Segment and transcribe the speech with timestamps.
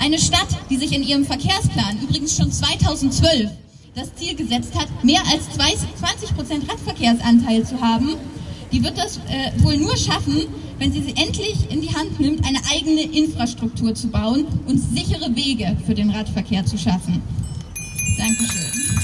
[0.00, 3.50] Eine Stadt, die sich in ihrem Verkehrsplan übrigens schon 2012
[3.94, 8.16] das Ziel gesetzt hat, mehr als 20 Prozent Radverkehrsanteil zu haben,
[8.72, 10.46] die wird das äh, wohl nur schaffen,
[10.78, 15.36] wenn sie sie endlich in die Hand nimmt, eine eigene Infrastruktur zu bauen und sichere
[15.36, 17.20] Wege für den Radverkehr zu schaffen.
[18.16, 18.99] Dankeschön.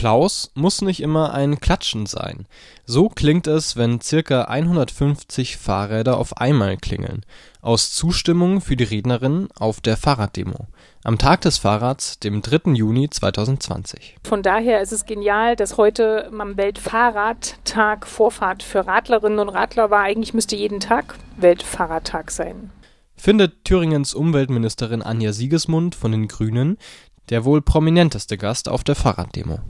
[0.00, 2.46] Applaus muss nicht immer ein Klatschen sein.
[2.86, 7.26] So klingt es, wenn circa 150 Fahrräder auf einmal klingeln,
[7.60, 10.68] aus Zustimmung für die Rednerin auf der Fahrraddemo
[11.04, 12.72] am Tag des Fahrrads, dem 3.
[12.72, 14.16] Juni 2020.
[14.24, 20.00] Von daher ist es genial, dass heute am Weltfahrradtag Vorfahrt für Radlerinnen und Radler war.
[20.00, 22.70] Eigentlich müsste jeden Tag Weltfahrradtag sein.
[23.16, 26.78] Findet Thüringens Umweltministerin Anja Siegesmund von den Grünen,
[27.28, 29.60] der wohl prominenteste Gast auf der Fahrraddemo.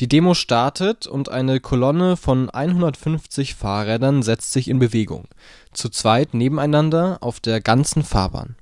[0.00, 5.28] Die Demo startet und eine Kolonne von 150 Fahrrädern setzt sich in Bewegung,
[5.72, 8.56] zu zweit nebeneinander auf der ganzen Fahrbahn.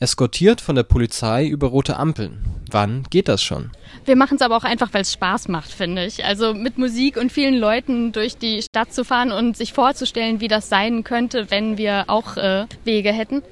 [0.00, 2.44] Eskortiert von der Polizei über rote Ampeln.
[2.70, 3.70] Wann geht das schon?
[4.04, 6.24] Wir machen es aber auch einfach, weil es Spaß macht, finde ich.
[6.24, 10.48] Also mit Musik und vielen Leuten durch die Stadt zu fahren und sich vorzustellen, wie
[10.48, 13.42] das sein könnte, wenn wir auch äh, Wege hätten.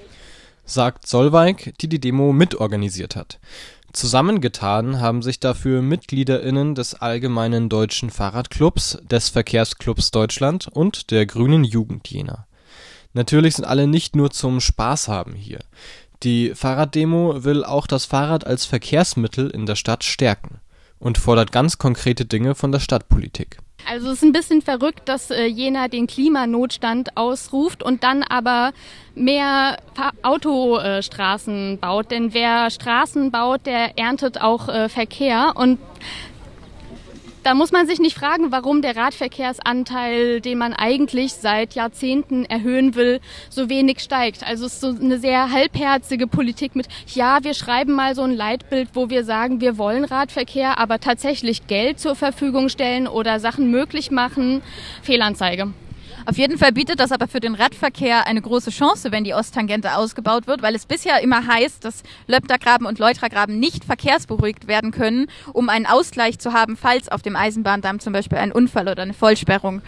[0.64, 3.38] Sagt Solveig, die die Demo mitorganisiert hat.
[3.92, 11.62] Zusammengetan haben sich dafür MitgliederInnen des Allgemeinen Deutschen Fahrradclubs, des Verkehrsclubs Deutschland und der Grünen
[11.62, 12.46] Jugend Jena.
[13.12, 15.58] Natürlich sind alle nicht nur zum Spaß haben hier.
[16.22, 20.60] Die Fahrraddemo will auch das Fahrrad als Verkehrsmittel in der Stadt stärken
[20.98, 23.58] und fordert ganz konkrete Dinge von der Stadtpolitik.
[23.88, 28.72] Also es ist ein bisschen verrückt, dass äh, Jena den Klimanotstand ausruft und dann aber
[29.14, 29.78] mehr
[30.22, 32.10] Autostraßen äh, baut.
[32.10, 35.52] Denn wer Straßen baut, der erntet auch äh, Verkehr.
[35.56, 35.78] Und
[37.42, 42.94] da muss man sich nicht fragen, warum der Radverkehrsanteil, den man eigentlich seit Jahrzehnten erhöhen
[42.94, 44.46] will, so wenig steigt.
[44.46, 48.32] Also es ist so eine sehr halbherzige Politik mit, ja, wir schreiben mal so ein
[48.32, 53.70] Leitbild, wo wir sagen, wir wollen Radverkehr, aber tatsächlich Geld zur Verfügung stellen oder Sachen
[53.70, 54.62] möglich machen,
[55.02, 55.72] Fehlanzeige.
[56.24, 59.96] Auf jeden Fall bietet das aber für den Radverkehr eine große Chance, wenn die Osttangente
[59.96, 65.26] ausgebaut wird, weil es bisher immer heißt, dass Löbdergraben und Leutragraben nicht verkehrsberuhigt werden können,
[65.52, 69.14] um einen Ausgleich zu haben, falls auf dem Eisenbahndamm zum Beispiel ein Unfall oder eine
[69.14, 69.82] Vollsperrung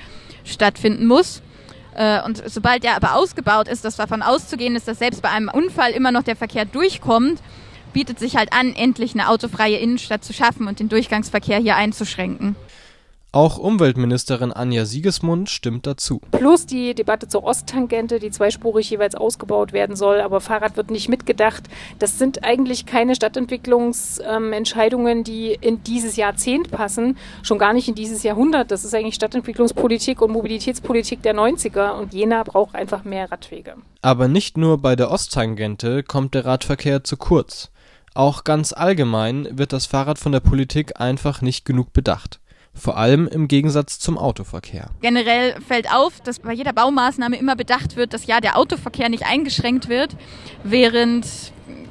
[0.45, 1.41] stattfinden muss.
[1.95, 5.49] Äh, und sobald der aber ausgebaut ist, dass davon auszugehen ist, dass selbst bei einem
[5.49, 7.41] Unfall immer noch der Verkehr durchkommt,
[7.93, 12.57] bietet sich halt an, endlich eine autofreie Innenstadt zu schaffen und den Durchgangsverkehr hier einzuschränken.
[13.35, 16.21] Auch Umweltministerin Anja Siegesmund stimmt dazu.
[16.31, 21.09] Plus die Debatte zur Osttangente, die zweispurig jeweils ausgebaut werden soll, aber Fahrrad wird nicht
[21.09, 21.65] mitgedacht.
[21.99, 27.97] Das sind eigentlich keine Stadtentwicklungsentscheidungen, ähm, die in dieses Jahrzehnt passen, schon gar nicht in
[27.97, 28.71] dieses Jahrhundert.
[28.71, 33.75] Das ist eigentlich Stadtentwicklungspolitik und Mobilitätspolitik der 90er und Jena braucht einfach mehr Radwege.
[34.01, 37.73] Aber nicht nur bei der Osttangente kommt der Radverkehr zu kurz.
[38.15, 42.39] Auch ganz allgemein wird das Fahrrad von der Politik einfach nicht genug bedacht
[42.75, 44.91] vor allem im Gegensatz zum Autoverkehr.
[45.01, 49.25] Generell fällt auf, dass bei jeder Baumaßnahme immer bedacht wird, dass ja der Autoverkehr nicht
[49.25, 50.17] eingeschränkt wird,
[50.65, 51.27] während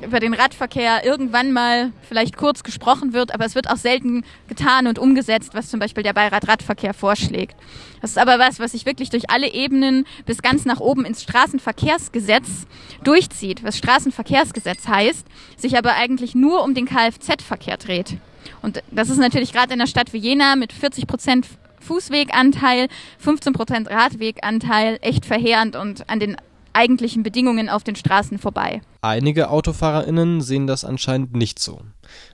[0.04, 4.88] über den Radverkehr irgendwann mal vielleicht kurz gesprochen wird, aber es wird auch selten getan
[4.88, 7.56] und umgesetzt, was zum Beispiel der Beirat Radverkehr vorschlägt.
[8.02, 11.24] Das ist aber was, was sich wirklich durch alle Ebenen bis ganz nach oben ins
[11.24, 12.68] Straßenverkehrsgesetz
[13.04, 15.26] durchzieht, was Straßenverkehrsgesetz heißt,
[15.58, 18.18] sich aber eigentlich nur um den Kfz-Verkehr dreht.
[18.62, 21.48] Und das ist natürlich gerade in einer Stadt wie Jena mit 40 Prozent
[21.80, 22.88] Fußweganteil,
[23.20, 26.38] 15 Prozent Radweganteil echt verheerend und an den
[26.74, 28.82] eigentlichen Bedingungen auf den Straßen vorbei.
[29.02, 31.82] Einige AutofahrerInnen sehen das anscheinend nicht so.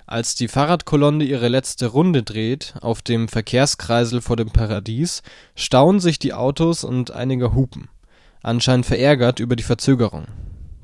[0.08, 5.22] Als die Fahrradkolonne ihre letzte Runde dreht, auf dem Verkehrskreisel vor dem Paradies,
[5.56, 7.90] staunen sich die Autos und einige hupen.
[8.42, 10.26] Anscheinend verärgert über die Verzögerung.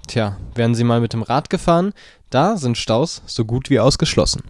[0.08, 1.94] Tja, wären sie mal mit dem Rad gefahren,
[2.30, 4.44] da sind Staus so gut wie ausgeschlossen.